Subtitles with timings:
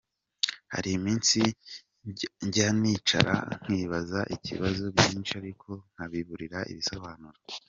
[0.73, 1.41] Hariminsi
[2.45, 4.19] njyanicara nkibaza
[4.51, 7.37] ibibazo byinshi ariko nkabiburira ibisobanuro.